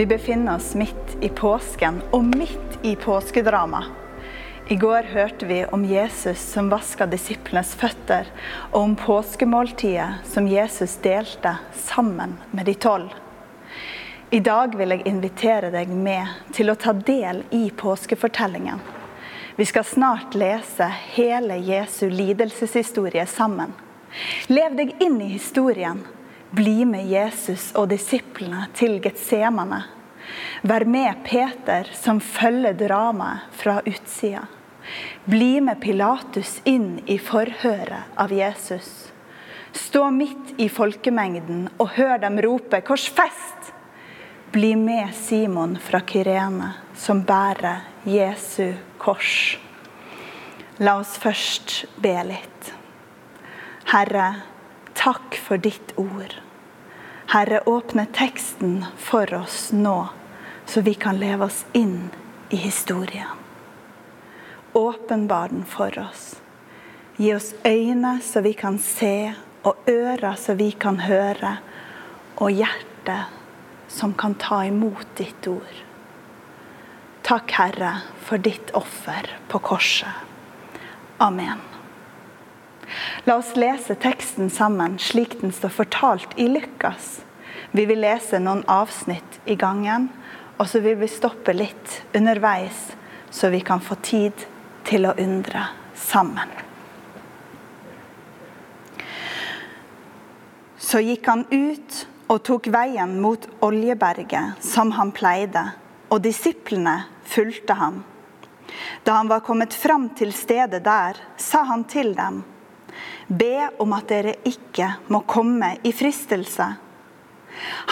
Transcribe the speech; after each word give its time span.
Vi 0.00 0.06
befinner 0.06 0.56
oss 0.56 0.74
midt 0.74 1.16
i 1.20 1.28
påsken 1.28 1.98
og 2.10 2.24
midt 2.24 2.78
i 2.82 2.96
påskedrama. 2.96 3.84
I 4.68 4.76
går 4.76 5.02
hørte 5.12 5.46
vi 5.46 5.58
om 5.64 5.82
Jesus 5.84 6.38
som 6.40 6.70
vaska 6.72 7.04
disiplenes 7.06 7.74
føtter, 7.76 8.30
og 8.70 8.78
om 8.80 8.94
påskemåltidet 8.96 10.22
som 10.24 10.48
Jesus 10.48 10.94
delte 11.04 11.52
sammen 11.76 12.32
med 12.50 12.64
de 12.70 12.74
tolv. 12.80 13.10
I 14.30 14.40
dag 14.40 14.72
vil 14.78 14.94
jeg 14.94 15.04
invitere 15.04 15.68
deg 15.74 15.92
med 15.92 16.32
til 16.56 16.72
å 16.72 16.78
ta 16.80 16.94
del 16.96 17.42
i 17.50 17.66
påskefortellingen. 17.68 18.80
Vi 19.60 19.66
skal 19.68 19.84
snart 19.84 20.32
lese 20.32 20.88
hele 21.10 21.60
Jesu 21.60 22.06
lidelseshistorie 22.08 23.26
sammen. 23.28 23.76
Lev 24.48 24.80
deg 24.80 24.96
inn 24.96 25.20
i 25.20 25.28
historien. 25.34 26.00
Bli 26.50 26.84
med 26.84 27.06
Jesus 27.06 27.70
og 27.78 27.92
disiplene 27.92 28.64
til 28.74 28.96
Getsemane. 29.02 29.84
Vær 30.66 30.84
med 30.84 31.22
Peter, 31.22 31.86
som 31.94 32.18
følger 32.20 32.74
dramaet 32.74 33.54
fra 33.54 33.76
utsida. 33.86 34.48
Bli 35.30 35.60
med 35.62 35.78
Pilatus 35.80 36.56
inn 36.66 36.98
i 37.06 37.20
forhøret 37.22 38.18
av 38.18 38.34
Jesus. 38.34 38.90
Stå 39.72 40.08
midt 40.10 40.56
i 40.58 40.66
folkemengden 40.68 41.68
og 41.78 41.94
hør 41.94 42.18
dem 42.18 42.42
rope 42.42 42.82
'Korsfest!' 42.82 43.70
Bli 44.50 44.74
med 44.74 45.14
Simon 45.14 45.78
fra 45.78 46.00
Kyrene, 46.00 46.72
som 46.96 47.22
bærer 47.22 47.86
Jesu 48.04 48.72
kors. 48.98 49.58
La 50.78 50.98
oss 50.98 51.14
først 51.18 51.84
be 52.02 52.16
litt. 52.24 52.72
Herre, 53.84 54.49
takk 55.00 55.34
for 55.34 55.56
ditt 55.56 55.92
ord. 55.96 56.34
Herre, 57.26 57.60
åpne 57.66 58.06
teksten 58.12 58.84
for 58.96 59.34
oss 59.34 59.72
nå, 59.72 60.08
så 60.66 60.80
vi 60.80 60.94
kan 60.94 61.18
leve 61.18 61.44
oss 61.44 61.64
inn 61.72 62.10
i 62.50 62.56
historien. 62.56 63.38
Åpenbar 64.72 65.48
den 65.48 65.64
for 65.64 65.98
oss. 65.98 66.40
Gi 67.16 67.32
oss 67.34 67.54
øyne 67.64 68.18
så 68.22 68.40
vi 68.40 68.52
kan 68.52 68.78
se, 68.78 69.32
og 69.62 69.88
ører 69.88 70.36
så 70.36 70.54
vi 70.54 70.70
kan 70.70 71.00
høre, 71.00 71.56
og 72.36 72.52
hjerte 72.52 73.16
som 73.88 74.12
kan 74.14 74.34
ta 74.34 74.62
imot 74.68 75.16
ditt 75.16 75.48
ord. 75.48 75.82
Takk, 77.22 77.56
Herre, 77.56 77.96
for 78.24 78.38
ditt 78.38 78.72
offer 78.76 79.32
på 79.48 79.64
korset. 79.64 80.28
Amen. 81.20 81.69
La 83.24 83.36
oss 83.36 83.54
lese 83.56 83.94
teksten 83.94 84.50
sammen 84.50 84.98
slik 84.98 85.40
den 85.40 85.52
står 85.52 85.74
fortalt 85.74 86.38
i 86.40 86.48
Lukas. 86.48 87.20
Vi 87.70 87.84
vil 87.86 88.02
lese 88.02 88.40
noen 88.42 88.64
avsnitt 88.70 89.40
i 89.44 89.54
gangen, 89.54 90.08
og 90.58 90.66
så 90.68 90.80
vil 90.84 90.98
vi 91.00 91.08
stoppe 91.08 91.54
litt 91.54 92.00
underveis, 92.16 92.90
så 93.30 93.48
vi 93.52 93.60
kan 93.64 93.80
få 93.80 93.96
tid 94.02 94.46
til 94.84 95.06
å 95.06 95.14
undre 95.18 95.68
sammen. 95.94 96.50
Så 100.80 100.98
gikk 101.04 101.28
han 101.30 101.44
ut 101.50 102.04
og 102.30 102.42
tok 102.46 102.66
veien 102.74 103.18
mot 103.22 103.44
Oljeberget, 103.62 104.58
som 104.64 104.90
han 104.96 105.12
pleide, 105.14 105.68
og 106.10 106.24
disiplene 106.24 107.04
fulgte 107.30 107.76
ham. 107.78 108.00
Da 109.06 109.18
han 109.20 109.30
var 109.30 109.44
kommet 109.46 109.74
fram 109.74 110.08
til 110.18 110.32
stedet 110.34 110.82
der, 110.84 111.18
sa 111.36 111.62
han 111.70 111.84
til 111.90 112.14
dem, 112.18 112.42
Be 113.30 113.68
om 113.78 113.92
at 113.94 114.08
dere 114.10 114.32
ikke 114.42 114.88
må 115.14 115.20
komme 115.22 115.76
i 115.86 115.92
fristelse. 115.94 116.66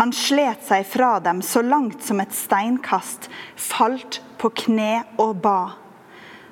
Han 0.00 0.12
slet 0.12 0.64
seg 0.66 0.86
fra 0.86 1.18
dem 1.22 1.42
så 1.46 1.62
langt 1.62 2.02
som 2.02 2.18
et 2.18 2.34
steinkast, 2.34 3.28
falt 3.54 4.18
på 4.38 4.50
kne 4.64 5.04
og 5.22 5.36
ba. 5.44 5.76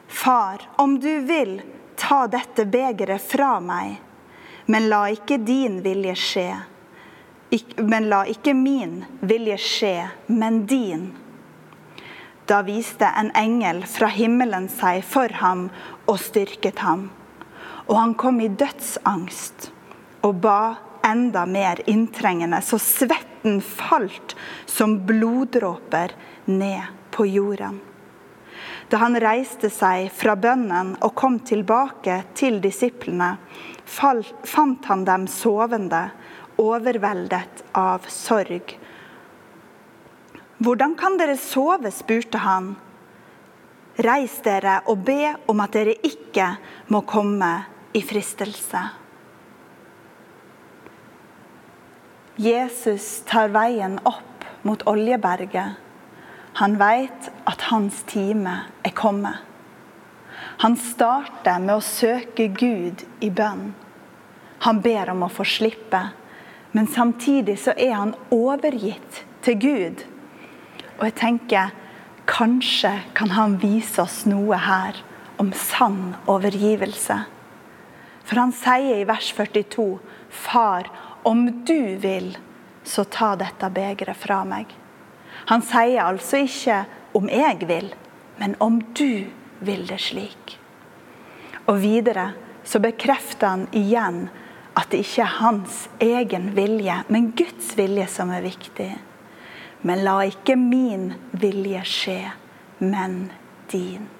Far, 0.07 0.63
om 0.79 1.01
du 1.03 1.11
vil, 1.27 1.59
ta 1.99 2.27
dette 2.31 2.67
begeret 2.71 3.27
fra 3.27 3.57
meg, 3.59 3.97
men 4.71 4.87
la 4.93 5.07
ikke 5.11 5.41
din 5.43 5.81
vilje 5.83 6.15
skje. 6.23 6.49
Men 7.83 8.07
la 8.11 8.23
ikke 8.31 8.55
min 8.55 9.01
vilje 9.19 9.59
skje, 9.67 9.95
men 10.31 10.63
din. 10.71 11.09
Da 12.47 12.63
viste 12.63 13.11
en 13.19 13.33
engel 13.35 13.83
fra 13.91 14.15
himmelen 14.15 14.71
seg 14.71 15.03
for 15.07 15.41
ham 15.43 15.71
og 16.07 16.21
styrket 16.23 16.87
ham. 16.87 17.09
Og 17.87 17.95
han 17.97 18.15
kom 18.19 18.41
i 18.43 18.49
dødsangst 18.49 19.71
og 20.27 20.41
ba 20.43 20.77
enda 21.07 21.45
mer 21.47 21.81
inntrengende, 21.87 22.59
så 22.63 22.81
svetten 22.83 23.61
falt 23.63 24.35
som 24.67 24.99
bloddråper 25.07 26.17
ned 26.51 26.83
på 27.15 27.29
jorden. 27.31 27.79
Da 28.91 28.99
han 29.03 29.19
reiste 29.23 29.71
seg 29.71 30.11
fra 30.15 30.35
bønnen 30.39 30.95
og 31.03 31.15
kom 31.19 31.39
tilbake 31.47 32.21
til 32.39 32.59
disiplene, 32.63 33.37
fant 33.87 34.91
han 34.91 35.07
dem 35.07 35.27
sovende, 35.31 36.09
overveldet 36.59 37.65
av 37.77 38.07
sorg 38.11 38.77
hvordan 40.59 40.95
kan 40.97 41.19
dere 41.21 41.37
sove, 41.37 41.91
spurte 41.93 42.41
han. 42.41 42.71
Reis 44.01 44.39
dere 44.45 44.79
og 44.89 45.03
be 45.05 45.35
om 45.49 45.61
at 45.65 45.75
dere 45.77 45.97
ikke 46.05 46.49
må 46.93 47.03
komme 47.09 47.51
i 47.97 48.03
fristelse. 48.03 48.89
Jesus 52.37 53.23
tar 53.25 53.49
veien 53.49 53.95
opp 54.05 54.45
mot 54.63 54.83
Oljeberget. 54.85 55.79
Han 56.61 56.75
vet 56.77 57.31
at 57.49 57.63
hans 57.71 58.03
time 58.05 58.59
er 58.85 58.93
kommet. 58.93 59.41
Han 60.61 60.77
starter 60.77 61.63
med 61.65 61.79
å 61.79 61.85
søke 61.85 62.51
Gud 62.53 63.07
i 63.25 63.31
bønn. 63.33 63.71
Han 64.67 64.83
ber 64.85 65.15
om 65.15 65.25
å 65.25 65.31
få 65.33 65.47
slippe, 65.49 66.03
men 66.77 66.91
samtidig 66.93 67.57
så 67.65 67.73
er 67.81 67.95
han 67.97 68.13
overgitt 68.29 69.23
til 69.47 69.57
Gud. 69.63 70.05
Og 70.99 71.07
jeg 71.09 71.17
tenker 71.23 71.73
kanskje 72.29 72.93
kan 73.17 73.33
han 73.39 73.57
vise 73.65 74.05
oss 74.05 74.27
noe 74.29 74.61
her 74.61 75.01
om 75.41 75.55
sann 75.57 76.13
overgivelse. 76.29 77.19
For 78.27 78.43
han 78.43 78.53
sier 78.55 79.01
i 79.01 79.07
vers 79.07 79.31
42.: 79.37 79.99
Far, 80.31 80.91
om 81.23 81.47
du 81.65 81.97
vil, 82.03 82.37
så 82.83 83.05
ta 83.05 83.35
dette 83.39 83.71
begeret 83.71 84.19
fra 84.19 84.43
meg. 84.45 84.71
Han 85.47 85.63
sier 85.63 86.03
altså 86.03 86.43
ikke 86.47 86.85
om 87.15 87.29
jeg 87.31 87.67
vil, 87.69 87.93
men 88.39 88.57
om 88.61 88.81
du 88.99 89.27
vil 89.61 89.87
det 89.87 90.01
slik. 90.03 90.57
Og 91.67 91.79
videre 91.83 92.33
så 92.67 92.81
bekrefter 92.83 93.55
han 93.55 93.67
igjen 93.75 94.27
at 94.77 94.91
det 94.91 95.05
ikke 95.05 95.23
er 95.25 95.39
hans 95.39 95.87
egen 96.03 96.51
vilje, 96.57 96.99
men 97.09 97.31
Guds 97.39 97.73
vilje 97.79 98.09
som 98.13 98.33
er 98.35 98.45
viktig. 98.45 98.91
Men 99.87 100.03
la 100.05 100.19
ikke 100.27 100.59
min 100.59 101.13
vilje 101.31 101.83
skje, 101.87 102.21
men 102.83 103.31
din. 103.73 104.11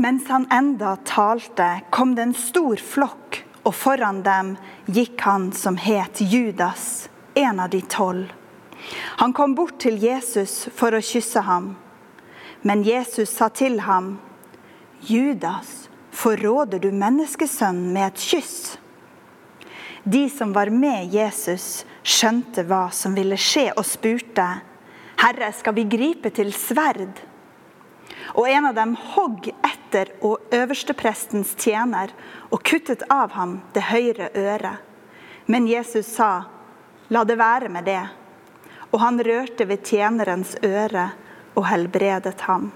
Mens 0.00 0.28
han 0.28 0.46
enda 0.50 0.96
talte, 0.96 1.80
kom 1.90 2.14
det 2.14 2.22
en 2.22 2.34
stor 2.34 2.76
flokk, 2.76 3.42
og 3.68 3.74
foran 3.76 4.22
dem 4.24 4.54
gikk 4.88 5.20
han 5.20 5.50
som 5.52 5.76
het 5.76 6.22
Judas, 6.24 7.10
en 7.36 7.60
av 7.60 7.68
de 7.74 7.82
tolv. 7.84 8.30
Han 9.20 9.34
kom 9.36 9.52
bort 9.54 9.76
til 9.84 10.00
Jesus 10.00 10.70
for 10.72 10.96
å 10.96 11.02
kysse 11.04 11.44
ham. 11.44 11.74
Men 12.64 12.80
Jesus 12.80 13.34
sa 13.36 13.50
til 13.52 13.76
ham, 13.84 14.14
Judas, 15.04 15.90
forråder 16.16 16.80
du 16.80 16.88
menneskesønnen 16.96 17.92
med 17.92 18.14
et 18.14 18.24
kyss? 18.24 18.78
De 20.08 20.30
som 20.32 20.56
var 20.56 20.72
med 20.72 21.12
Jesus, 21.12 21.84
skjønte 22.00 22.64
hva 22.64 22.86
som 22.88 23.12
ville 23.12 23.36
skje, 23.36 23.68
og 23.76 23.84
spurte, 23.84 24.48
'Herre, 25.20 25.52
skal 25.52 25.76
vi 25.76 25.84
gripe 25.84 26.32
til 26.32 26.56
sverd?' 26.56 27.28
Og 28.38 28.48
en 28.48 28.68
av 28.70 28.74
dem 28.74 28.94
hogg 29.14 29.50
etter 29.90 30.12
og 30.22 30.38
øversteprestens 30.54 31.56
tjener 31.58 32.12
og 32.50 32.62
kuttet 32.62 33.02
av 33.10 33.32
ham 33.34 33.60
det 33.74 33.82
høyre 33.90 34.30
øret. 34.34 34.78
Men 35.46 35.66
Jesus 35.66 36.06
sa, 36.06 36.44
'La 37.10 37.24
det 37.24 37.38
være 37.38 37.68
med 37.68 37.84
det.' 37.84 38.08
Og 38.92 39.00
han 39.00 39.18
rørte 39.18 39.68
ved 39.68 39.82
tjenerens 39.84 40.56
øre 40.64 41.10
og 41.54 41.66
helbredet 41.66 42.40
ham. 42.40 42.72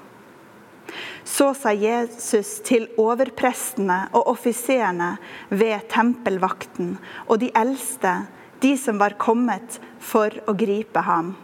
Så 1.25 1.55
sa 1.55 1.73
Jesus 1.73 2.61
til 2.63 2.89
overprestene 2.99 4.09
og 4.13 4.27
offiserene 4.27 5.17
ved 5.51 5.89
tempelvakten 5.89 6.99
og 7.27 7.41
de 7.41 7.51
eldste, 7.55 8.27
de 8.61 8.77
som 8.77 8.99
var 8.99 9.19
kommet 9.19 9.81
for 9.99 10.31
å 10.47 10.53
gripe 10.55 11.01
ham. 11.01 11.35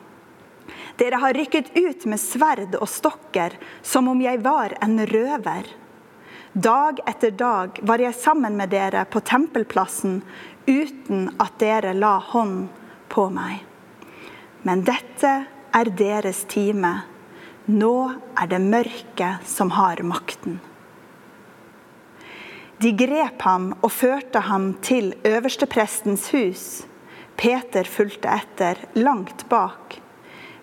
Dere 0.99 1.21
har 1.23 1.35
rykket 1.35 1.71
ut 1.77 2.05
med 2.11 2.21
sverd 2.21 2.75
og 2.81 2.89
stokker 2.89 3.57
som 3.83 4.09
om 4.09 4.21
jeg 4.23 4.43
var 4.43 4.75
en 4.83 4.99
røver. 5.07 5.69
Dag 6.53 6.99
etter 7.07 7.31
dag 7.31 7.79
var 7.87 8.03
jeg 8.03 8.17
sammen 8.19 8.57
med 8.59 8.73
dere 8.75 9.05
på 9.07 9.23
tempelplassen 9.23 10.21
uten 10.67 11.29
at 11.39 11.61
dere 11.63 11.95
la 11.95 12.17
hånd 12.33 12.67
på 13.13 13.29
meg. 13.31 13.61
Men 14.67 14.83
dette 14.85 15.31
er 15.71 15.93
deres 15.97 16.43
time. 16.51 16.97
Nå 17.71 17.95
er 18.35 18.51
det 18.51 18.61
mørket 18.65 19.47
som 19.47 19.71
har 19.77 20.03
makten. 20.03 20.59
De 22.81 22.91
grep 22.97 23.43
ham 23.45 23.71
og 23.79 23.91
førte 23.93 24.41
ham 24.49 24.73
til 24.83 25.13
øversteprestens 25.29 26.31
hus. 26.33 26.65
Peter 27.37 27.85
fulgte 27.85 28.33
etter, 28.33 28.81
langt 28.97 29.45
bak. 29.53 30.01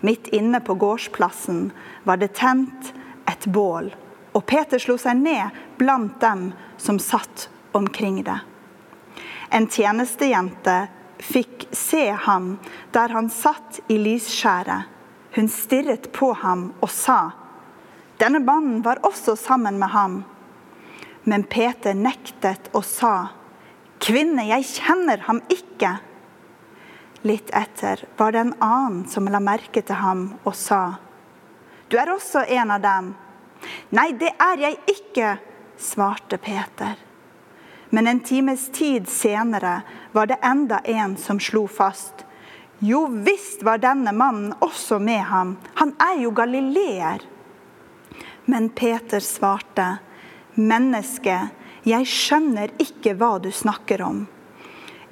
Midt 0.06 0.28
inne 0.28 0.60
på 0.62 0.76
gårdsplassen 0.78 1.72
var 2.04 2.18
det 2.22 2.36
tent 2.38 2.94
et 3.28 3.46
bål 3.46 3.92
og 4.38 4.46
Peter 4.46 4.82
slo 4.82 5.00
seg 5.02 5.18
ned 5.18 5.56
blant 5.80 6.20
dem 6.22 6.52
som 6.78 7.00
satt 7.02 7.48
omkring 7.78 8.22
det. 8.28 8.38
En 9.50 9.66
tjenestejente 9.72 10.78
fikk 11.18 11.66
se 11.74 12.12
ham 12.28 12.58
der 12.94 13.16
han 13.16 13.32
satt 13.34 13.80
i 13.90 13.98
lysskjæret. 13.98 14.94
Hun 15.38 15.50
stirret 15.50 16.12
på 16.14 16.32
ham 16.38 16.72
og 16.82 16.90
sa, 16.94 17.32
denne 18.18 18.42
mannen 18.42 18.82
var 18.86 19.02
også 19.06 19.36
sammen 19.38 19.78
med 19.82 19.94
ham. 19.94 20.22
Men 21.30 21.44
Peter 21.46 21.94
nektet 21.94 22.72
og 22.74 22.86
sa, 22.86 23.30
kvinne, 24.02 24.48
jeg 24.50 24.66
kjenner 24.70 25.22
ham 25.28 25.42
ikke. 25.54 25.98
Litt 27.22 27.50
etter 27.50 28.06
var 28.18 28.32
det 28.32 28.40
en 28.40 28.54
annen 28.60 29.08
som 29.10 29.28
la 29.32 29.40
merke 29.42 29.82
til 29.82 29.98
ham 29.98 30.28
og 30.44 30.56
sa, 30.56 30.98
du 31.88 31.96
er 31.98 32.12
også 32.12 32.44
en 32.52 32.72
av 32.76 32.82
dem. 32.84 33.14
Nei, 33.96 34.12
det 34.20 34.34
er 34.44 34.60
jeg 34.60 34.80
ikke, 34.92 35.38
svarte 35.80 36.38
Peter. 36.38 36.98
Men 37.90 38.08
en 38.08 38.20
times 38.20 38.68
tid 38.76 39.08
senere 39.08 39.82
var 40.12 40.28
det 40.28 40.40
enda 40.44 40.82
en 40.84 41.16
som 41.18 41.40
slo 41.40 41.64
fast. 41.72 42.26
Jo 42.80 43.06
visst 43.08 43.64
var 43.64 43.80
denne 43.82 44.12
mannen 44.12 44.52
også 44.60 45.00
med 45.00 45.24
ham, 45.32 45.56
han 45.80 45.96
er 46.04 46.20
jo 46.22 46.34
galileer. 46.36 47.24
Men 48.46 48.70
Peter 48.70 49.24
svarte, 49.24 49.98
menneske, 50.54 51.40
jeg 51.88 52.10
skjønner 52.12 52.76
ikke 52.84 53.16
hva 53.18 53.38
du 53.40 53.50
snakker 53.52 54.04
om. 54.04 54.26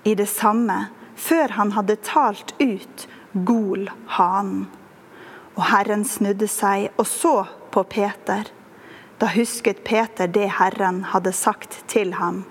I 0.04 0.14
det 0.16 0.28
samme, 0.30 0.86
før 1.16 1.56
han 1.58 1.72
hadde 1.76 1.96
talt 2.06 2.54
ut, 2.60 3.08
gol 3.48 3.90
hanen. 4.18 4.68
Og 5.56 5.64
Herren 5.72 6.04
snudde 6.08 6.48
seg 6.52 6.90
og 7.00 7.08
så 7.08 7.36
på 7.72 7.84
Peter. 7.88 8.50
Da 9.20 9.30
husket 9.32 9.84
Peter 9.88 10.28
det 10.28 10.50
Herren 10.58 11.06
hadde 11.14 11.32
sagt 11.36 11.80
til 11.92 12.16
ham. 12.20 12.44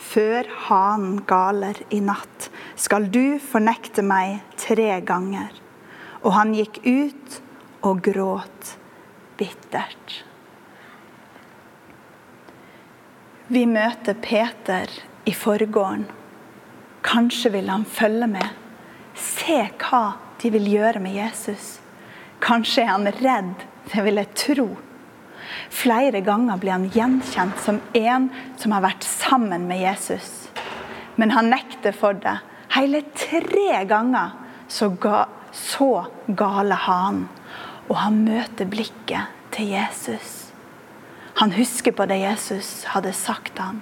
Før 0.00 0.46
hanen 0.68 1.20
galer 1.28 1.76
i 1.90 2.00
natt, 2.02 2.48
skal 2.78 3.10
du 3.12 3.38
fornekte 3.42 4.02
meg 4.06 4.40
tre 4.58 4.96
ganger. 5.06 5.50
Og 6.22 6.34
han 6.38 6.54
gikk 6.56 6.80
ut 6.86 7.40
og 7.86 8.02
gråt 8.06 8.74
bittert. 9.38 10.20
Vi 13.50 13.66
møter 13.66 14.14
Peter 14.22 14.90
i 15.26 15.34
forgården. 15.34 16.06
Kanskje 17.02 17.52
vil 17.52 17.70
han 17.70 17.84
følge 17.84 18.26
med. 18.30 18.48
Se 19.14 19.62
hva 19.80 20.04
de 20.42 20.50
vil 20.54 20.68
gjøre 20.72 21.00
med 21.02 21.16
Jesus. 21.16 21.78
Kanskje 22.40 22.84
er 22.84 22.94
han 22.94 23.10
redd 23.20 23.66
det 23.90 24.04
vil 24.06 24.20
jeg 24.20 24.34
tro. 24.38 24.68
Flere 25.70 26.20
ganger 26.22 26.60
blir 26.60 26.76
han 26.76 26.90
gjenkjent 26.94 27.58
som 27.62 27.80
en 27.96 28.28
som 28.60 28.74
har 28.74 28.84
vært 28.84 29.06
sammen 29.06 29.66
med 29.70 29.82
Jesus. 29.82 30.50
Men 31.18 31.34
han 31.34 31.50
nekter 31.50 31.96
for 31.96 32.14
det. 32.14 32.38
Hele 32.70 33.02
tre 33.18 33.82
ganger 33.90 34.36
så, 34.70 34.92
ga, 34.94 35.24
så 35.52 36.06
gale 36.26 36.78
han. 36.86 37.24
Og 37.90 37.96
han 37.98 38.22
møter 38.22 38.68
blikket 38.70 39.34
til 39.54 39.72
Jesus. 39.74 40.52
Han 41.40 41.54
husker 41.56 41.96
på 41.96 42.06
det 42.06 42.20
Jesus 42.22 42.84
hadde 42.92 43.14
sagt 43.16 43.58
han. 43.58 43.80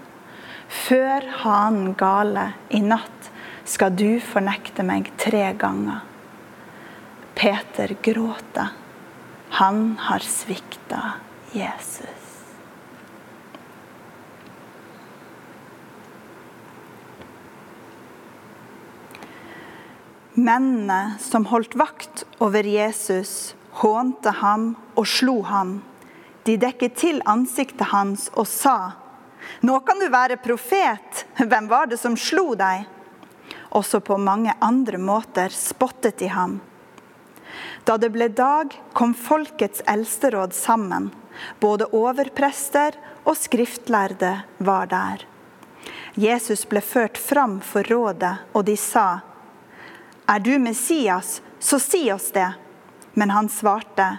Før 0.69 1.25
hanen 1.43 1.94
gale 1.97 2.53
i 2.69 2.81
natt 2.85 3.31
skal 3.69 3.94
du 3.97 4.20
fornekte 4.20 4.85
meg 4.85 5.09
tre 5.20 5.50
ganger. 5.56 6.05
Peter 7.38 7.97
gråter. 8.05 8.75
Han 9.59 9.97
har 9.99 10.25
svikta 10.25 11.03
Jesus. 11.56 12.29
Mennene 20.38 21.17
som 21.19 21.49
holdt 21.50 21.75
vakt 21.81 22.23
over 22.44 22.67
Jesus, 22.69 23.56
hånte 23.81 24.37
ham 24.38 24.75
og 24.94 25.09
slo 25.09 25.41
ham. 25.49 25.79
De 26.47 26.55
dekket 26.61 26.94
til 27.00 27.19
ansiktet 27.26 27.91
hans 27.91 28.29
og 28.37 28.47
sa, 28.47 28.76
'Nå 29.61 29.81
kan 29.81 29.99
du 29.99 30.09
være 30.09 30.37
profet. 30.37 31.27
Hvem 31.37 31.69
var 31.69 31.87
det 31.87 31.99
som 31.99 32.17
slo 32.17 32.55
deg?' 32.55 32.87
Også 33.71 34.00
på 34.00 34.17
mange 34.19 34.55
andre 34.61 34.99
måter 34.99 35.53
spottet 35.53 36.19
de 36.19 36.29
ham. 36.33 36.61
Da 37.85 37.97
det 37.97 38.11
ble 38.12 38.29
dag, 38.29 38.73
kom 38.93 39.15
folkets 39.15 39.83
eldsteråd 39.87 40.53
sammen. 40.53 41.11
Både 41.61 41.89
overprester 41.93 42.97
og 43.25 43.37
skriftlærde 43.37 44.33
var 44.59 44.89
der. 44.91 45.25
Jesus 46.19 46.65
ble 46.69 46.81
ført 46.81 47.19
fram 47.19 47.61
for 47.65 47.87
rådet, 47.87 48.35
og 48.53 48.65
de 48.65 48.77
sa, 48.77 49.21
Er 50.29 50.41
du 50.41 50.59
Messias, 50.59 51.43
så 51.59 51.79
si 51.79 52.11
oss 52.12 52.31
det. 52.33 52.53
Men 53.15 53.31
han 53.31 53.49
svarte, 53.49 54.19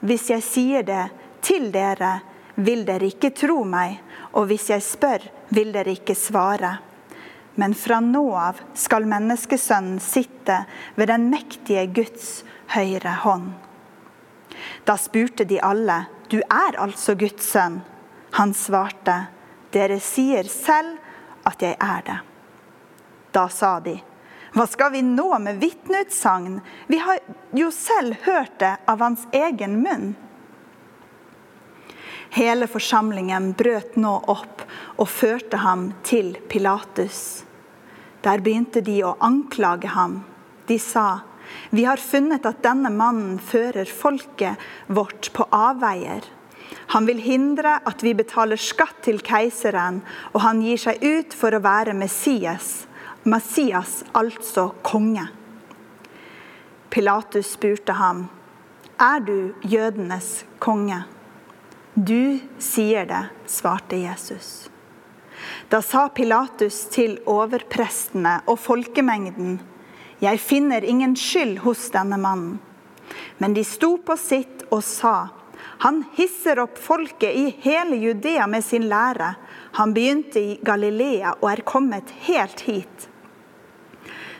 Hvis 0.00 0.30
jeg 0.30 0.42
sier 0.42 0.82
det 0.82 1.10
til 1.40 1.72
dere, 1.72 2.20
vil 2.54 2.84
dere 2.84 3.10
ikke 3.10 3.30
tro 3.36 3.64
meg, 3.64 3.98
og 4.32 4.46
hvis 4.50 4.68
jeg 4.70 4.84
spør, 4.84 5.24
vil 5.50 5.72
dere 5.74 5.94
ikke 5.96 6.16
svare. 6.18 6.76
Men 7.58 7.74
fra 7.74 7.98
nå 8.00 8.24
av 8.38 8.60
skal 8.78 9.08
menneskesønnen 9.10 9.98
sitte 10.02 10.62
ved 10.96 11.10
den 11.10 11.28
mektige 11.32 11.86
Guds 11.92 12.40
høyre 12.74 13.16
hånd. 13.24 13.50
Da 14.86 14.96
spurte 15.00 15.44
de 15.44 15.58
alle, 15.62 16.04
du 16.30 16.38
er 16.40 16.78
altså 16.78 17.16
Guds 17.18 17.48
sønn? 17.50 17.80
Han 18.38 18.54
svarte, 18.54 19.16
dere 19.74 19.98
sier 20.02 20.46
selv 20.46 20.98
at 21.48 21.62
jeg 21.64 21.74
er 21.80 22.06
det. 22.06 22.18
Da 23.34 23.48
sa 23.50 23.78
de, 23.82 23.96
hva 24.54 24.66
skal 24.66 24.92
vi 24.94 25.02
nå 25.06 25.28
med 25.42 25.60
vitneutsagn? 25.62 26.58
Vi 26.90 26.98
har 26.98 27.20
jo 27.54 27.70
selv 27.74 28.18
hørt 28.24 28.56
det 28.62 28.72
av 28.90 29.02
hans 29.02 29.26
egen 29.34 29.78
munn. 29.82 30.14
Hele 32.30 32.68
forsamlingen 32.70 33.52
brøt 33.58 33.96
nå 33.98 34.12
opp 34.30 34.62
og 34.96 35.08
førte 35.10 35.62
ham 35.64 35.88
til 36.06 36.36
Pilatus. 36.48 37.42
Der 38.22 38.42
begynte 38.44 38.84
de 38.86 39.00
å 39.02 39.16
anklage 39.24 39.90
ham. 39.90 40.20
De 40.68 40.78
sa, 40.78 41.22
vi 41.74 41.86
har 41.88 41.98
funnet 41.98 42.46
at 42.46 42.62
denne 42.62 42.92
mannen 42.94 43.40
fører 43.42 43.88
folket 43.90 44.60
vårt 44.86 45.32
på 45.34 45.48
avveier. 45.50 46.22
Han 46.94 47.06
vil 47.06 47.18
hindre 47.22 47.76
at 47.86 48.02
vi 48.06 48.14
betaler 48.14 48.60
skatt 48.60 49.02
til 49.06 49.18
keiseren, 49.26 50.00
og 50.34 50.42
han 50.46 50.62
gir 50.62 50.78
seg 50.78 51.02
ut 51.02 51.34
for 51.34 51.54
å 51.54 51.62
være 51.64 51.96
Messias, 51.98 52.84
Messias, 53.26 54.00
altså 54.14 54.70
konge. 54.86 55.26
Pilatus 56.90 57.54
spurte 57.54 57.94
ham, 57.98 58.28
er 59.00 59.22
du 59.22 59.54
jødenes 59.62 60.44
konge? 60.62 61.04
Du 61.94 62.38
sier 62.58 63.06
det, 63.06 63.24
svarte 63.46 63.96
Jesus. 63.96 64.70
Da 65.68 65.82
sa 65.82 66.08
Pilatus 66.08 66.84
til 66.92 67.16
overprestene 67.26 68.40
og 68.46 68.58
folkemengden, 68.62 69.58
jeg 70.20 70.38
finner 70.42 70.84
ingen 70.84 71.16
skyld 71.16 71.62
hos 71.64 71.88
denne 71.94 72.18
mannen. 72.20 72.58
Men 73.40 73.56
de 73.56 73.64
sto 73.66 73.96
på 74.04 74.14
sitt 74.20 74.66
og 74.70 74.84
sa, 74.86 75.30
han 75.80 76.02
hisser 76.14 76.60
opp 76.62 76.78
folket 76.78 77.34
i 77.36 77.46
hele 77.64 77.96
Judea 77.96 78.46
med 78.46 78.64
sin 78.64 78.86
lære. 78.88 79.32
Han 79.80 79.94
begynte 79.96 80.40
i 80.40 80.58
Galilea 80.62 81.34
og 81.40 81.48
er 81.50 81.64
kommet 81.66 82.12
helt 82.28 82.60
hit. 82.68 83.08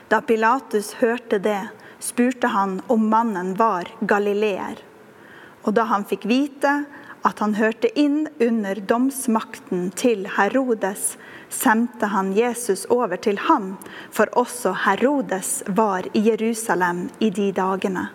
Da 0.07 0.21
Pilatus 0.21 0.93
hørte 1.01 1.41
det, 1.41 1.71
spurte 1.99 2.53
han 2.53 2.79
om 2.87 3.09
mannen 3.09 3.55
var 3.57 3.89
galileer. 4.01 4.79
Og 5.65 5.73
da 5.77 5.87
han 5.89 6.05
fikk 6.09 6.29
vite 6.29 6.83
at 7.27 7.39
han 7.39 7.53
hørte 7.57 7.91
inn 7.99 8.25
under 8.41 8.79
domsmakten 8.89 9.89
til 9.97 10.25
Herodes, 10.37 11.15
sendte 11.49 12.09
han 12.13 12.31
Jesus 12.33 12.87
over 12.89 13.19
til 13.21 13.37
ham, 13.49 13.75
for 14.11 14.31
også 14.37 14.73
Herodes 14.85 15.61
var 15.67 16.07
i 16.13 16.23
Jerusalem 16.31 17.09
i 17.19 17.29
de 17.29 17.51
dagene. 17.53 18.09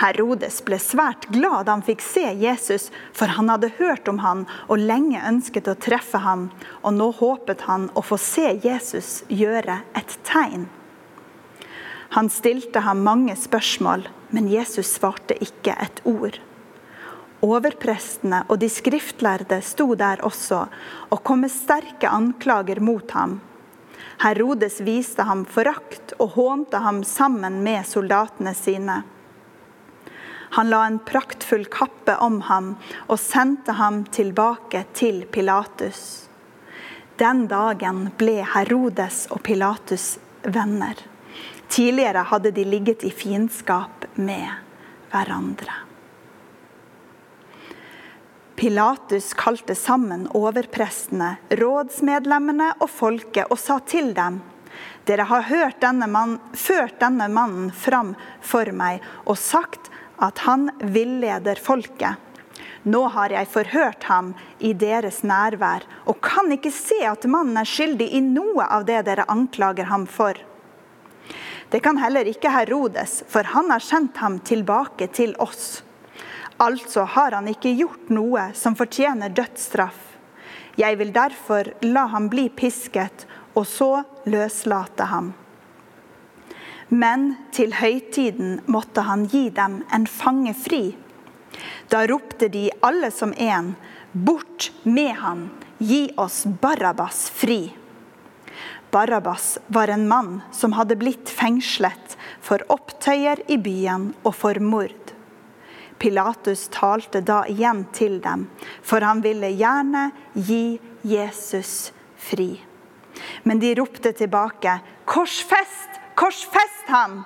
Herodes 0.00 0.62
ble 0.64 0.78
svært 0.80 1.26
glad 1.32 1.66
da 1.66 1.76
han 1.76 1.84
fikk 1.84 2.02
se 2.04 2.24
Jesus, 2.40 2.88
for 3.12 3.32
han 3.36 3.50
hadde 3.52 3.72
hørt 3.76 4.08
om 4.08 4.20
han 4.24 4.46
og 4.68 4.80
lenge 4.80 5.20
ønsket 5.28 5.68
å 5.68 5.76
treffe 5.76 6.22
ham, 6.24 6.48
og 6.80 6.94
nå 6.96 7.10
håpet 7.20 7.66
han 7.68 7.88
å 7.92 8.04
få 8.04 8.16
se 8.20 8.54
Jesus 8.64 9.20
gjøre 9.28 9.82
et 9.98 10.16
tegn. 10.28 10.68
Han 12.16 12.30
stilte 12.32 12.82
ham 12.82 13.04
mange 13.06 13.36
spørsmål, 13.38 14.08
men 14.34 14.48
Jesus 14.50 14.96
svarte 14.96 15.36
ikke 15.38 15.76
et 15.78 16.00
ord. 16.08 16.40
Overprestene 17.40 18.42
og 18.48 18.58
de 18.60 18.68
skriftlærde 18.68 19.60
sto 19.64 19.94
der 19.96 20.20
også 20.26 20.66
og 21.08 21.22
kom 21.24 21.46
med 21.46 21.52
sterke 21.52 22.08
anklager 22.08 22.82
mot 22.84 23.14
ham. 23.16 23.38
Herodes 24.20 24.80
viste 24.84 25.24
ham 25.24 25.46
forakt 25.48 26.12
og 26.18 26.34
hånte 26.36 26.82
ham 26.84 27.00
sammen 27.04 27.62
med 27.64 27.88
soldatene 27.88 28.52
sine. 28.56 29.00
Han 30.58 30.68
la 30.68 30.82
en 30.86 30.98
praktfull 31.06 31.64
kappe 31.72 32.16
om 32.20 32.40
ham 32.50 32.74
og 33.06 33.20
sendte 33.22 33.76
ham 33.78 34.02
tilbake 34.12 34.84
til 34.92 35.22
Pilatus. 35.32 36.26
Den 37.20 37.46
dagen 37.48 38.08
ble 38.20 38.40
Herodes 38.54 39.26
og 39.30 39.40
Pilatus 39.46 40.18
venner. 40.42 40.98
Tidligere 41.70 42.26
hadde 42.32 42.50
de 42.50 42.64
ligget 42.66 43.04
i 43.06 43.12
fiendskap 43.14 44.08
med 44.16 44.48
hverandre. 45.12 45.89
Pilatus 48.60 49.34
kalte 49.34 49.74
sammen 49.74 50.26
overprestene, 50.36 51.30
rådsmedlemmene 51.56 52.66
og 52.84 52.90
folket 52.92 53.48
og 53.48 53.56
sa 53.56 53.78
til 53.88 54.10
dem:" 54.12 54.42
Dere 55.08 55.24
har 55.30 55.72
denne 55.80 56.06
mann, 56.06 56.36
ført 56.52 57.00
denne 57.00 57.30
mannen 57.32 57.70
fram 57.72 58.12
for 58.42 58.68
meg 58.76 59.00
og 59.24 59.38
sagt 59.38 59.88
at 60.20 60.44
han 60.44 60.68
villeder 60.82 61.56
folket. 61.56 62.20
Nå 62.84 63.06
har 63.08 63.32
jeg 63.32 63.48
forhørt 63.48 64.04
ham 64.12 64.34
i 64.58 64.74
deres 64.74 65.22
nærvær, 65.22 65.80
og 66.04 66.20
kan 66.20 66.52
ikke 66.52 66.70
se 66.70 67.00
at 67.00 67.24
mannen 67.24 67.56
er 67.56 67.64
skyldig 67.64 68.12
i 68.12 68.20
noe 68.20 68.68
av 68.68 68.84
det 68.84 69.06
dere 69.08 69.24
anklager 69.24 69.88
ham 69.88 70.04
for. 70.04 70.36
Det 71.70 71.80
kan 71.80 71.96
heller 71.96 72.28
ikke 72.28 72.52
Herodes, 72.52 73.22
for 73.26 73.42
han 73.42 73.70
har 73.70 73.80
sendt 73.80 74.20
ham 74.20 74.38
tilbake 74.38 75.08
til 75.08 75.32
oss. 75.38 75.80
Altså 76.60 77.06
har 77.08 77.32
han 77.32 77.48
ikke 77.48 77.72
gjort 77.72 78.10
noe 78.12 78.50
som 78.54 78.76
fortjener 78.76 79.32
dødsstraff. 79.32 80.00
Jeg 80.76 80.98
vil 81.00 81.12
derfor 81.12 81.72
la 81.84 82.06
ham 82.12 82.28
bli 82.32 82.48
pisket, 82.52 83.24
og 83.56 83.66
så 83.66 84.02
løslate 84.28 85.08
ham. 85.10 85.32
Men 86.90 87.34
til 87.54 87.72
høytiden 87.78 88.60
måtte 88.70 89.04
han 89.06 89.24
gi 89.30 89.48
dem 89.54 89.80
en 89.94 90.06
fange 90.10 90.54
fri. 90.58 90.84
Da 91.90 92.04
ropte 92.10 92.48
de 92.52 92.68
alle 92.86 93.10
som 93.14 93.32
en, 93.36 93.74
bort 94.12 94.70
med 94.82 95.14
han, 95.22 95.48
gi 95.78 96.08
oss 96.18 96.44
Barabas 96.60 97.28
fri. 97.30 97.60
Barabas 98.90 99.58
var 99.66 99.88
en 99.88 100.08
mann 100.08 100.40
som 100.52 100.74
hadde 100.74 100.98
blitt 100.98 101.30
fengslet 101.30 102.16
for 102.42 102.62
opptøyer 102.74 103.44
i 103.48 103.58
byen 103.58 104.10
og 104.24 104.34
for 104.34 104.58
mord. 104.60 104.99
Pilatus 106.00 106.68
talte 106.72 107.20
da 107.20 107.42
igjen 107.50 107.84
til 107.92 108.18
dem, 108.24 108.46
for 108.82 109.04
han 109.04 109.20
ville 109.24 109.50
gjerne 109.52 110.08
gi 110.34 110.78
Jesus 111.04 111.92
fri. 112.16 112.54
Men 113.44 113.60
de 113.60 113.74
ropte 113.76 114.12
tilbake, 114.16 114.78
korsfest! 115.04 116.00
Korsfest 116.16 116.88
ham! 116.88 117.20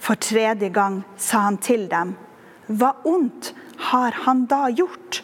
For 0.00 0.16
tredje 0.20 0.68
gang 0.72 1.00
sa 1.16 1.46
han 1.48 1.56
til 1.60 1.88
dem, 1.90 2.14
hva 2.68 2.92
ondt 3.08 3.52
har 3.90 4.14
han 4.26 4.44
da 4.50 4.66
gjort? 4.70 5.22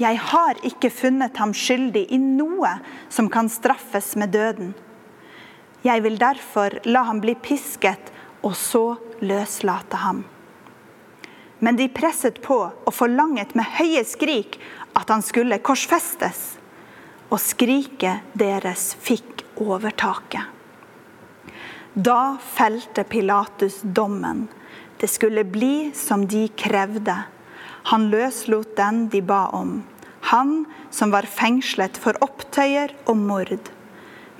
Jeg 0.00 0.16
har 0.30 0.60
ikke 0.64 0.88
funnet 0.92 1.36
ham 1.40 1.52
skyldig 1.56 2.06
i 2.14 2.18
noe 2.20 2.70
som 3.12 3.28
kan 3.32 3.50
straffes 3.52 4.14
med 4.16 4.32
døden. 4.32 4.72
Jeg 5.84 6.04
vil 6.04 6.16
derfor 6.20 6.78
la 6.88 7.04
ham 7.08 7.20
bli 7.20 7.34
pisket, 7.36 8.12
og 8.44 8.54
så 8.56 8.84
løslate 9.20 10.00
ham. 10.00 10.22
Men 11.60 11.76
de 11.76 11.88
presset 11.92 12.40
på 12.42 12.58
og 12.70 12.94
forlanget 12.94 13.52
med 13.58 13.68
høye 13.78 14.02
skrik 14.08 14.56
at 14.96 15.12
han 15.12 15.22
skulle 15.24 15.60
korsfestes. 15.64 16.56
Og 17.30 17.38
skriket 17.38 18.32
deres 18.34 18.94
fikk 18.98 19.44
overtaket. 19.60 20.48
Da 21.94 22.38
felte 22.42 23.04
Pilatus 23.04 23.80
dommen. 23.82 24.48
Det 24.98 25.08
skulle 25.10 25.44
bli 25.44 25.92
som 25.94 26.26
de 26.26 26.48
krevde. 26.58 27.16
Han 27.92 28.08
løslot 28.10 28.74
den 28.76 29.06
de 29.12 29.22
ba 29.22 29.46
om. 29.56 29.82
Han 30.32 30.64
som 30.90 31.14
var 31.14 31.28
fengslet 31.28 31.96
for 32.00 32.18
opptøyer 32.24 32.92
og 33.06 33.16
mord. 33.16 33.70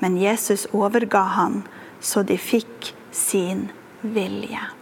Men 0.00 0.18
Jesus 0.20 0.66
overga 0.72 1.22
han, 1.36 1.62
så 2.00 2.22
de 2.26 2.36
fikk 2.40 2.92
sin 3.12 3.68
vilje. 4.02 4.79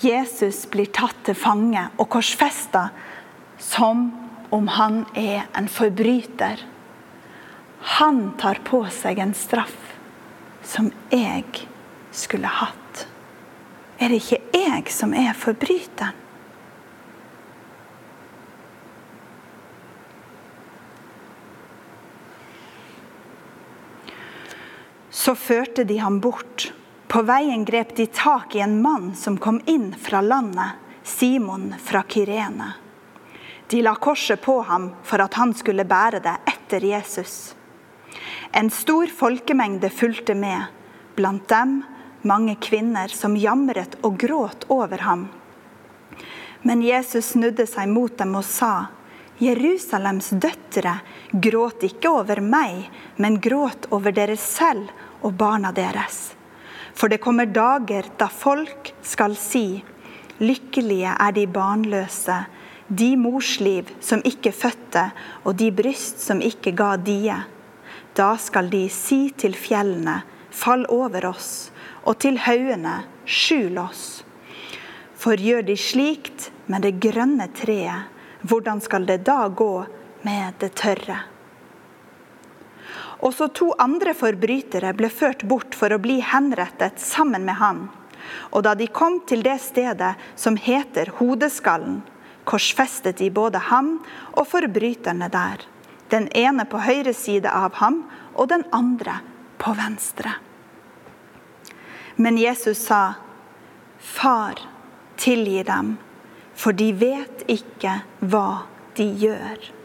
Jesus 0.00 0.62
blir 0.70 0.86
tatt 0.94 1.24
til 1.26 1.34
fange 1.34 1.88
og 1.98 2.06
korsfesta 2.12 2.88
som 3.58 4.08
om 4.54 4.68
han 4.70 5.02
er 5.18 5.48
en 5.58 5.66
forbryter. 5.68 6.62
Han 7.98 8.20
tar 8.38 8.62
på 8.66 8.84
seg 8.94 9.18
en 9.22 9.34
straff 9.34 9.76
som 10.62 10.92
jeg 11.10 11.66
skulle 12.14 12.50
hatt? 12.60 13.06
Er 13.98 14.12
det 14.12 14.22
ikke 14.22 14.40
jeg 14.54 14.94
som 14.94 15.14
er 15.16 15.34
forbryteren? 15.34 16.24
Så 25.18 25.34
førte 25.34 25.82
de 25.84 25.98
ham 25.98 26.20
bort. 26.24 26.70
På 27.08 27.22
veien 27.22 27.64
grep 27.64 27.96
de 27.96 28.06
tak 28.06 28.54
i 28.54 28.60
en 28.60 28.82
mann 28.82 29.14
som 29.16 29.38
kom 29.38 29.62
inn 29.66 29.94
fra 29.96 30.20
landet, 30.20 30.76
Simon 31.02 31.74
fra 31.80 32.02
Kyrene. 32.02 32.72
De 33.68 33.82
la 33.82 33.94
korset 33.94 34.40
på 34.40 34.60
ham 34.62 34.90
for 35.02 35.24
at 35.24 35.34
han 35.40 35.54
skulle 35.56 35.88
bære 35.88 36.20
det 36.24 36.34
etter 36.52 36.84
Jesus. 36.84 37.54
En 38.52 38.68
stor 38.70 39.06
folkemengde 39.06 39.88
fulgte 39.90 40.36
med, 40.36 40.68
blant 41.16 41.48
dem 41.48 41.82
mange 42.28 42.56
kvinner 42.60 43.08
som 43.08 43.36
jamret 43.36 43.96
og 44.04 44.20
gråt 44.20 44.68
over 44.68 45.04
ham. 45.08 45.28
Men 46.62 46.82
Jesus 46.84 47.32
snudde 47.32 47.64
seg 47.68 47.88
mot 47.88 48.16
dem 48.20 48.36
og 48.36 48.44
sa, 48.44 48.88
Jerusalems 49.38 50.32
døtre, 50.36 50.98
gråt 51.32 51.84
ikke 51.88 52.10
over 52.10 52.40
meg, 52.44 52.88
men 53.16 53.40
gråt 53.40 53.86
over 53.94 54.12
dere 54.12 54.36
selv 54.36 54.90
og 55.22 55.38
barna 55.38 55.72
deres. 55.72 56.37
For 56.98 57.06
det 57.06 57.20
kommer 57.22 57.46
dager 57.46 58.08
da 58.18 58.26
folk 58.26 58.90
skal 59.06 59.36
si, 59.38 59.84
lykkelige 60.42 61.12
er 61.14 61.34
de 61.36 61.44
barnløse, 61.46 62.40
de 62.88 63.12
morsliv 63.20 63.92
som 64.02 64.24
ikke 64.26 64.50
fødte, 64.50 65.04
og 65.44 65.54
de 65.60 65.70
bryst 65.70 66.24
som 66.24 66.42
ikke 66.42 66.72
ga 66.74 66.96
die. 66.98 67.36
Da 68.18 68.32
skal 68.42 68.70
de 68.72 68.88
si 68.90 69.28
til 69.38 69.54
fjellene, 69.54 70.22
fall 70.50 70.88
over 70.90 71.28
oss, 71.30 71.70
og 72.02 72.18
til 72.24 72.40
haugene, 72.42 73.04
skjul 73.28 73.78
oss. 73.78 74.24
For 75.14 75.38
gjør 75.38 75.68
de 75.70 75.78
slikt 75.78 76.50
med 76.66 76.82
det 76.82 76.96
grønne 76.98 77.46
treet, 77.54 78.10
hvordan 78.42 78.82
skal 78.82 79.06
det 79.06 79.22
da 79.26 79.44
gå 79.46 79.72
med 80.26 80.58
det 80.58 80.74
tørre? 80.78 81.22
Også 83.24 83.48
to 83.50 83.72
andre 83.82 84.14
forbrytere 84.14 84.92
ble 84.94 85.10
ført 85.10 85.42
bort 85.48 85.74
for 85.74 85.90
å 85.90 86.00
bli 86.02 86.20
henrettet 86.22 87.00
sammen 87.02 87.46
med 87.48 87.58
han. 87.58 87.88
Og 88.52 88.62
da 88.66 88.74
de 88.78 88.86
kom 88.86 89.20
til 89.26 89.42
det 89.42 89.56
stedet 89.62 90.14
som 90.38 90.58
heter 90.60 91.10
Hodeskallen, 91.18 92.02
korsfestet 92.48 93.18
de 93.18 93.30
både 93.34 93.60
ham 93.70 93.98
og 94.32 94.46
forbryterne 94.48 95.28
der 95.32 95.66
den 96.08 96.28
ene 96.36 96.64
på 96.64 96.80
høyre 96.80 97.12
side 97.12 97.50
av 97.52 97.76
ham 97.82 98.02
og 98.34 98.48
den 98.52 98.64
andre 98.72 99.18
på 99.60 99.74
venstre. 99.76 100.32
Men 102.16 102.38
Jesus 102.38 102.78
sa, 102.78 103.14
'Far, 103.98 104.54
tilgi 105.16 105.62
dem, 105.62 105.98
for 106.54 106.72
de 106.72 106.92
vet 106.92 107.44
ikke 107.48 108.02
hva 108.20 108.62
de 108.94 109.04
gjør.' 109.04 109.77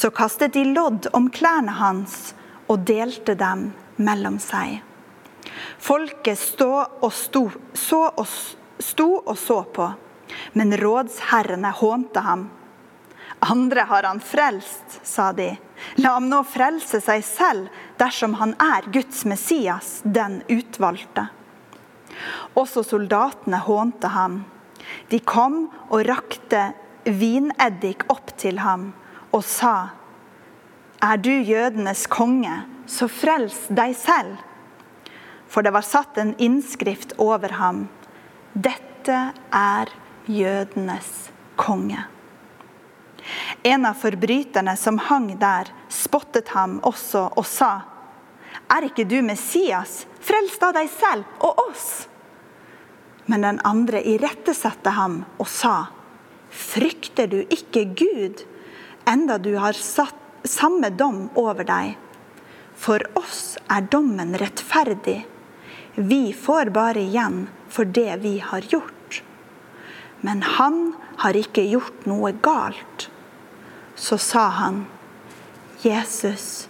Så 0.00 0.10
kastet 0.10 0.52
de 0.52 0.62
lodd 0.64 1.10
om 1.12 1.26
klærne 1.28 1.74
hans 1.76 2.30
og 2.72 2.86
delte 2.88 3.34
dem 3.36 3.66
mellom 4.00 4.38
seg. 4.40 4.78
Folket 5.76 6.38
stå 6.40 6.68
og 7.04 7.10
sto, 7.12 7.42
så 7.76 7.98
og, 8.08 8.30
sto 8.80 9.08
og 9.18 9.36
så 9.36 9.58
på, 9.76 9.88
men 10.56 10.72
rådsherrene 10.80 11.72
hånte 11.82 12.22
ham. 12.24 12.46
Andre 13.44 13.84
har 13.90 14.08
han 14.08 14.22
frelst, 14.24 15.02
sa 15.04 15.34
de. 15.36 15.50
La 16.00 16.14
ham 16.14 16.30
nå 16.32 16.38
frelse 16.48 17.02
seg 17.04 17.20
selv 17.26 17.68
dersom 18.00 18.38
han 18.40 18.54
er 18.56 18.88
Guds 18.94 19.26
Messias, 19.28 19.98
den 20.04 20.38
utvalgte. 20.48 21.26
Også 22.56 22.86
soldatene 22.88 23.60
hånte 23.68 24.14
ham. 24.16 24.40
De 25.12 25.20
kom 25.20 25.66
og 25.90 26.08
rakte 26.08 26.70
vineddik 27.04 28.08
opp 28.08 28.32
til 28.40 28.64
ham 28.64 28.88
og 29.30 29.44
sa, 29.44 29.90
Er 31.02 31.16
du 31.16 31.30
jødenes 31.30 32.06
konge, 32.06 32.62
så 32.86 33.08
frels 33.08 33.68
deg 33.72 33.94
selv. 33.96 34.36
For 35.48 35.64
det 35.64 35.72
var 35.72 35.86
satt 35.86 36.18
en 36.20 36.34
innskrift 36.38 37.14
over 37.18 37.56
ham. 37.56 37.86
Dette 38.52 39.32
er 39.50 39.92
jødenes 40.28 41.30
konge. 41.56 42.04
En 43.62 43.86
av 43.86 43.96
forbryterne 44.00 44.76
som 44.76 44.98
hang 45.08 45.32
der, 45.40 45.70
spottet 45.88 46.52
ham 46.54 46.78
også 46.86 47.30
og 47.36 47.46
sa, 47.46 47.72
Er 48.70 48.86
ikke 48.86 49.04
du 49.04 49.20
Messias? 49.22 50.06
Frels 50.20 50.58
da 50.62 50.70
deg 50.74 50.88
selv 50.92 51.24
og 51.40 51.58
oss. 51.68 52.06
Men 53.26 53.42
den 53.42 53.58
andre 53.66 54.02
irettesatte 54.06 54.92
ham 54.94 55.24
og 55.38 55.48
sa, 55.50 55.90
Frykter 56.50 57.30
du 57.30 57.40
ikke 57.46 57.84
Gud, 57.94 58.44
enda 59.10 59.38
du 59.38 59.56
har 59.58 59.76
satt 59.76 60.46
samme 60.46 60.90
dom 60.90 61.26
over 61.38 61.66
deg? 61.66 61.96
For 62.80 63.02
oss 63.18 63.58
er 63.68 63.84
dommen 63.92 64.36
rettferdig. 64.40 65.18
Vi 65.94 66.32
får 66.32 66.70
bare 66.72 67.02
igjen 67.02 67.42
for 67.68 67.84
det 67.84 68.22
vi 68.22 68.38
har 68.38 68.64
gjort. 68.72 69.22
Men 70.20 70.42
han 70.42 70.92
har 71.20 71.36
ikke 71.36 71.66
gjort 71.68 72.06
noe 72.08 72.32
galt. 72.42 73.08
Så 73.94 74.16
sa 74.18 74.46
han, 74.56 74.84
Jesus, 75.84 76.68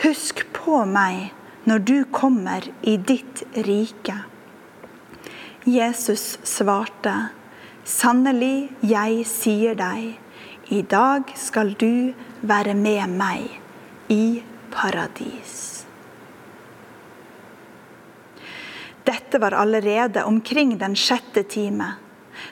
husk 0.00 0.44
på 0.56 0.84
meg 0.88 1.32
når 1.68 1.84
du 1.90 1.98
kommer 2.12 2.64
i 2.82 2.96
ditt 2.96 3.44
rike. 3.68 4.22
Jesus 5.64 6.38
svarte, 6.44 7.14
Sannelig, 7.84 8.70
jeg 8.80 9.24
sier 9.28 9.76
deg, 9.76 10.14
i 10.72 10.82
dag 10.82 11.32
skal 11.36 11.74
du 11.76 12.14
være 12.40 12.74
med 12.74 13.16
meg 13.18 13.48
i 14.12 14.42
paradis. 14.72 15.84
Dette 19.04 19.38
var 19.38 19.52
allerede 19.52 20.24
omkring 20.24 20.78
den 20.80 20.96
sjette 20.96 21.42
time. 21.42 21.90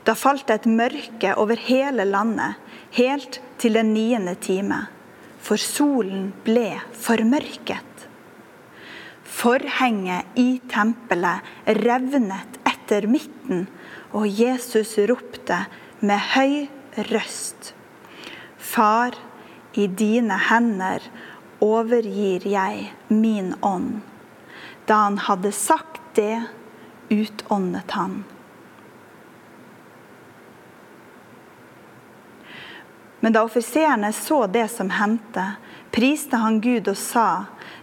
Da 0.04 0.14
falt 0.18 0.46
det 0.48 0.60
et 0.60 0.68
mørke 0.68 1.34
over 1.40 1.56
hele 1.56 2.04
landet, 2.04 2.58
helt 2.92 3.40
til 3.58 3.78
den 3.78 3.94
niende 3.94 4.34
time. 4.34 4.86
For 5.42 5.56
solen 5.56 6.30
ble 6.44 6.76
formørket. 6.92 8.06
Forhenget 9.24 10.36
i 10.38 10.60
tempelet 10.70 11.48
revnet 11.80 12.60
etter 12.68 13.08
midten, 13.08 13.64
og 14.12 14.28
Jesus 14.28 14.98
ropte 15.08 15.64
med 16.04 16.20
høy 16.34 16.66
røst. 17.08 17.72
Far, 18.62 19.16
i 19.74 19.88
dine 19.90 20.36
hender 20.48 21.02
overgir 21.62 22.46
jeg 22.46 22.92
min 23.08 23.54
ånd. 23.60 24.00
Da 24.86 25.04
han 25.06 25.18
hadde 25.18 25.50
sagt 25.56 26.02
det, 26.14 26.44
utåndet 27.08 27.90
han. 27.90 28.22
Men 33.22 33.34
da 33.34 33.44
offiserene 33.46 34.12
så 34.12 34.46
det 34.46 34.68
som 34.72 34.90
hendte, 34.90 35.44
priste 35.94 36.38
han 36.42 36.60
Gud 36.60 36.88
og 36.90 36.98
sa, 36.98 37.26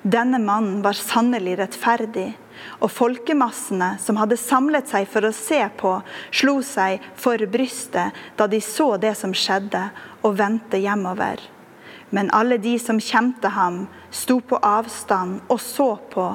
denne 0.03 0.39
mannen 0.43 0.81
var 0.83 0.97
sannelig 0.99 1.57
rettferdig. 1.61 2.33
Og 2.79 2.91
folkemassene 2.91 3.93
som 4.01 4.19
hadde 4.19 4.39
samlet 4.39 4.89
seg 4.91 5.07
for 5.11 5.27
å 5.27 5.35
se 5.35 5.61
på, 5.79 5.93
slo 6.31 6.59
seg 6.65 7.03
for 7.19 7.41
brystet 7.51 8.15
da 8.39 8.47
de 8.47 8.61
så 8.63 8.93
det 8.97 9.15
som 9.19 9.35
skjedde, 9.35 9.89
og 10.23 10.37
vendte 10.39 10.79
hjemover. 10.81 11.41
Men 12.09 12.31
alle 12.33 12.57
de 12.57 12.75
som 12.81 12.99
kjente 12.99 13.51
ham, 13.53 13.83
sto 14.11 14.39
på 14.41 14.57
avstand 14.65 15.43
og 15.47 15.59
så 15.61 15.93
på. 16.11 16.29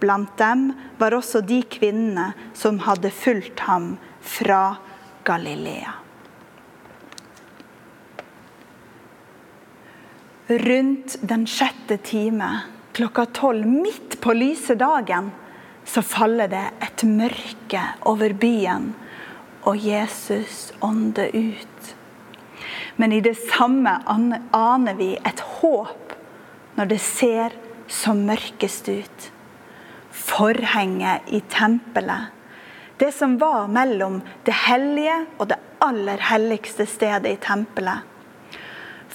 Blant 0.00 0.36
dem 0.38 0.72
var 0.98 1.16
også 1.16 1.40
de 1.40 1.62
kvinnene 1.62 2.32
som 2.54 2.82
hadde 2.84 3.10
fulgt 3.14 3.64
ham 3.64 3.94
fra 4.20 4.76
Galilea. 5.24 5.94
Rundt 10.46 11.16
den 11.26 11.46
sjette 11.50 11.96
time, 12.06 12.50
klokka 12.94 13.24
tolv, 13.34 13.66
midt 13.66 14.20
på 14.22 14.36
lyse 14.36 14.76
dagen, 14.78 15.32
så 15.86 16.02
faller 16.02 16.50
det 16.50 16.64
et 16.82 17.04
mørke 17.06 17.82
over 18.10 18.34
byen, 18.34 18.90
og 19.66 19.78
Jesus 19.78 20.72
ånder 20.84 21.30
ut. 21.34 21.92
Men 22.96 23.12
i 23.12 23.20
det 23.22 23.36
samme 23.38 23.92
aner 24.06 24.98
vi 24.98 25.14
et 25.16 25.42
håp 25.60 26.16
når 26.76 26.90
det 26.90 27.00
ser 27.02 27.54
så 27.88 28.14
mørkest 28.18 28.88
ut. 28.88 29.30
Forhenget 30.10 31.28
i 31.30 31.40
tempelet, 31.52 32.32
det 32.98 33.12
som 33.14 33.36
var 33.38 33.68
mellom 33.68 34.22
det 34.46 34.56
hellige 34.66 35.22
og 35.38 35.48
det 35.52 35.60
aller 35.84 36.22
helligste 36.32 36.86
stedet 36.88 37.30
i 37.30 37.40
tempelet 37.40 38.16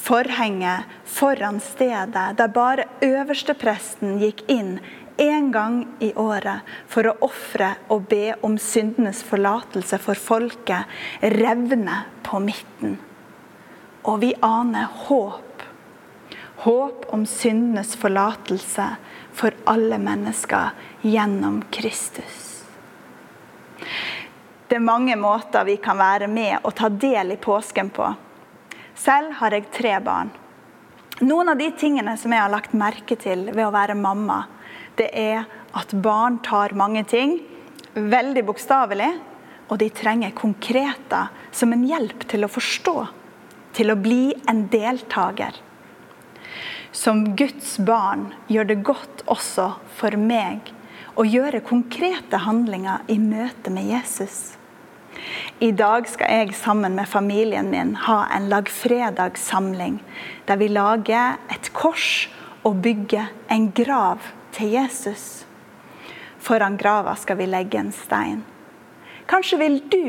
forhenget 0.01 0.83
foran 1.05 1.59
stedet 1.59 2.37
der 2.37 2.47
bare 2.47 2.87
øverstepresten 3.05 4.17
gikk 4.21 4.43
inn 4.49 4.77
én 5.21 5.51
gang 5.51 5.87
i 5.99 6.13
året 6.15 6.65
for 6.89 7.05
å 7.05 7.17
ofre 7.27 7.75
og 7.93 8.07
be 8.09 8.33
om 8.41 8.57
syndenes 8.57 9.21
forlatelse 9.23 9.99
for 10.01 10.17
folket, 10.17 10.89
revner 11.21 12.07
på 12.25 12.39
midten. 12.41 12.97
Og 14.01 14.21
vi 14.23 14.31
aner 14.41 14.89
håp. 15.05 15.65
Håp 16.65 17.05
om 17.13 17.25
syndenes 17.29 17.93
forlatelse 18.01 18.87
for 19.37 19.53
alle 19.69 19.99
mennesker 20.01 20.73
gjennom 21.05 21.61
Kristus. 21.69 22.65
Det 24.67 24.77
er 24.79 24.85
mange 24.87 25.15
måter 25.19 25.65
vi 25.67 25.75
kan 25.83 25.99
være 25.99 26.29
med 26.31 26.63
og 26.63 26.73
ta 26.79 26.89
del 26.89 27.35
i 27.35 27.37
påsken 27.37 27.89
på. 27.93 28.09
Selv 28.95 29.37
har 29.37 29.53
jeg 29.53 29.69
tre 29.73 29.97
barn. 30.01 30.33
Noen 31.21 31.53
av 31.53 31.59
de 31.61 31.67
tingene 31.77 32.15
som 32.17 32.33
jeg 32.33 32.41
har 32.41 32.49
lagt 32.49 32.73
merke 32.73 33.17
til 33.19 33.51
ved 33.51 33.65
å 33.67 33.73
være 33.73 33.93
mamma, 33.99 34.39
det 34.99 35.09
er 35.17 35.47
at 35.77 35.93
barn 36.03 36.39
tar 36.43 36.75
mange 36.77 37.03
ting 37.07 37.39
veldig 37.95 38.43
bokstavelig, 38.47 39.11
og 39.71 39.79
de 39.79 39.87
trenger 39.95 40.35
konkreter 40.35 41.31
som 41.55 41.71
en 41.71 41.83
hjelp 41.87 42.25
til 42.31 42.43
å 42.43 42.51
forstå, 42.51 42.95
til 43.75 43.91
å 43.93 43.99
bli 43.99 44.33
en 44.51 44.65
deltaker. 44.71 45.55
Som 46.91 47.23
Guds 47.39 47.77
barn 47.87 48.33
gjør 48.51 48.67
det 48.67 48.81
godt 48.83 49.23
også 49.31 49.69
for 49.95 50.17
meg 50.19 50.73
å 51.15 51.23
gjøre 51.27 51.63
konkrete 51.63 52.41
handlinger 52.43 53.07
i 53.11 53.15
møte 53.19 53.71
med 53.71 53.87
Jesus. 53.87 54.57
I 55.63 55.71
dag 55.75 56.07
skal 56.09 56.31
jeg 56.31 56.55
sammen 56.57 56.95
med 56.97 57.07
familien 57.07 57.69
min 57.71 57.93
ha 58.07 58.25
en 58.33 58.47
lagfredagssamling 58.51 59.99
der 60.47 60.59
vi 60.59 60.71
lager 60.71 61.39
et 61.51 61.71
kors 61.77 62.27
og 62.67 62.79
bygger 62.83 63.31
en 63.51 63.69
grav 63.75 64.31
til 64.55 64.73
Jesus. 64.75 65.45
Foran 66.41 66.77
grava 66.77 67.15
skal 67.19 67.37
vi 67.37 67.47
legge 67.49 67.79
en 67.79 67.91
stein. 67.95 68.41
Kanskje 69.29 69.59
vil 69.61 69.77
du 69.91 70.05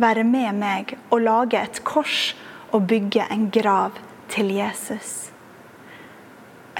være 0.00 0.24
med 0.24 0.56
meg 0.56 0.94
og 1.10 1.24
lage 1.26 1.58
et 1.60 1.82
kors 1.84 2.32
og 2.72 2.86
bygge 2.88 3.26
en 3.30 3.48
grav 3.52 3.98
til 4.32 4.52
Jesus. 4.54 5.32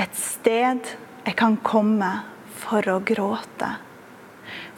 Et 0.01 0.15
sted 0.17 0.95
jeg 1.27 1.37
kan 1.37 1.59
komme 1.61 2.11
for 2.63 2.87
å 2.89 3.01
gråte. 3.05 3.75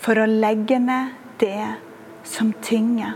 For 0.02 0.18
å 0.18 0.26
legge 0.26 0.80
ned 0.82 1.14
det 1.40 1.76
som 2.26 2.50
tynger. 2.64 3.14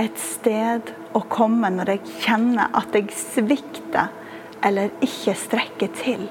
Et 0.00 0.18
sted 0.18 0.90
å 1.14 1.22
komme 1.30 1.70
når 1.70 1.94
jeg 1.94 2.18
kjenner 2.24 2.72
at 2.74 2.96
jeg 2.96 3.12
svikter 3.14 4.10
eller 4.64 4.92
ikke 5.04 5.36
strekker 5.38 5.92
til. 6.00 6.26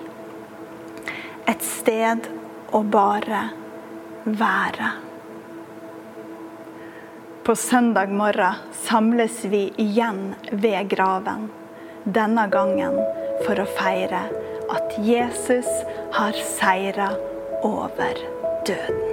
Et 1.51 1.63
sted 1.65 2.27
å 2.71 2.79
bare 2.87 3.41
være. 4.23 4.91
På 7.43 7.55
søndag 7.59 8.13
morgen 8.15 8.61
samles 8.85 9.41
vi 9.51 9.65
igjen 9.81 10.21
ved 10.51 10.87
graven. 10.93 11.49
Denne 12.03 12.47
gangen 12.53 12.95
for 13.43 13.59
å 13.59 13.69
feire 13.75 14.23
at 14.71 14.99
Jesus 15.11 15.69
har 16.15 16.43
seira 16.55 17.11
over 17.67 18.27
døden. 18.67 19.10